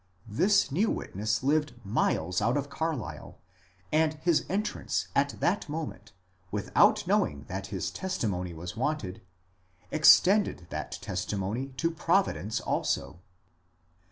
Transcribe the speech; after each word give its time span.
This 0.27 0.71
new 0.71 0.89
witness 0.89 1.43
lived 1.43 1.73
miles 1.83 2.41
out 2.41 2.57
of 2.57 2.71
Carlisle, 2.71 3.37
and 3.91 4.15
his 4.15 4.47
entrance 4.49 5.09
at 5.15 5.39
that 5.41 5.69
moment, 5.69 6.11
without 6.49 7.05
knowing 7.05 7.41
D&. 7.41 7.43
M'CUNTOCK 7.43 7.43
63 7.43 7.55
that 7.59 7.67
his 7.67 7.91
testimony 7.91 8.53
was 8.55 8.75
wanted, 8.75 9.21
extended 9.91 10.65
that 10.71 10.93
testimony 11.01 11.67
to 11.77 11.91
Providence 11.91 12.59
also. 12.59 13.21